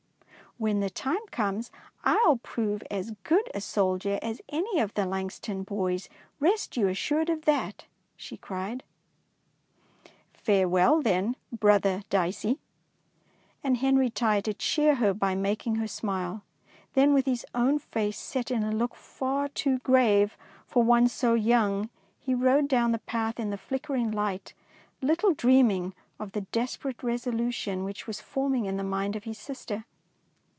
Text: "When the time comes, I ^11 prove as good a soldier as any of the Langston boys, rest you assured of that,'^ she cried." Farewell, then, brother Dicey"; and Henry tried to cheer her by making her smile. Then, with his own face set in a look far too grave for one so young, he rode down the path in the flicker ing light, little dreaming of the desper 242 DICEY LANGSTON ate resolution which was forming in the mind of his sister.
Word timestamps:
"When 0.61 0.79
the 0.79 0.91
time 0.91 1.25
comes, 1.31 1.71
I 2.03 2.23
^11 2.29 2.43
prove 2.43 2.83
as 2.91 3.13
good 3.23 3.49
a 3.55 3.59
soldier 3.61 4.19
as 4.21 4.41
any 4.49 4.79
of 4.79 4.93
the 4.93 5.07
Langston 5.07 5.63
boys, 5.63 6.07
rest 6.39 6.77
you 6.77 6.87
assured 6.87 7.29
of 7.31 7.45
that,'^ 7.45 7.85
she 8.15 8.37
cried." 8.37 8.83
Farewell, 10.43 11.01
then, 11.01 11.35
brother 11.51 12.03
Dicey"; 12.11 12.59
and 13.63 13.77
Henry 13.77 14.11
tried 14.11 14.45
to 14.45 14.53
cheer 14.53 14.95
her 14.95 15.15
by 15.15 15.33
making 15.33 15.75
her 15.75 15.87
smile. 15.87 16.43
Then, 16.93 17.11
with 17.11 17.25
his 17.25 17.43
own 17.55 17.79
face 17.79 18.19
set 18.19 18.51
in 18.51 18.61
a 18.61 18.71
look 18.71 18.93
far 18.93 19.47
too 19.47 19.79
grave 19.79 20.37
for 20.67 20.83
one 20.83 21.07
so 21.07 21.33
young, 21.33 21.89
he 22.19 22.35
rode 22.35 22.67
down 22.67 22.91
the 22.91 22.99
path 22.99 23.39
in 23.39 23.49
the 23.49 23.57
flicker 23.57 23.95
ing 23.95 24.11
light, 24.11 24.53
little 25.01 25.33
dreaming 25.33 25.95
of 26.19 26.33
the 26.33 26.41
desper 26.41 26.91
242 26.91 26.91
DICEY 26.91 26.91
LANGSTON 26.91 26.91
ate 26.91 27.11
resolution 27.11 27.83
which 27.83 28.05
was 28.05 28.21
forming 28.21 28.65
in 28.65 28.77
the 28.77 28.83
mind 28.83 29.15
of 29.15 29.23
his 29.23 29.39
sister. 29.39 29.85